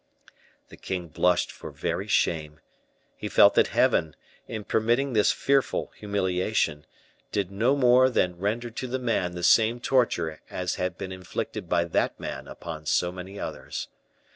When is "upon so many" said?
12.47-13.39